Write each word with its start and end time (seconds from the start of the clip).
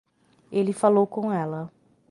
Ele 0.51 0.73
falou 0.73 1.05
com 1.05 1.31
ela. 1.31 1.71